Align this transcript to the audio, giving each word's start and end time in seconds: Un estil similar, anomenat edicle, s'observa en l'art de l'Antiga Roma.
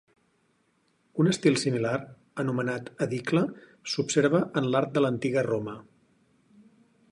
Un 1.23 1.27
estil 1.31 1.57
similar, 1.63 1.91
anomenat 2.45 2.89
edicle, 3.07 3.45
s'observa 3.95 4.43
en 4.63 4.73
l'art 4.77 4.93
de 4.99 5.07
l'Antiga 5.07 5.47
Roma. 5.51 5.79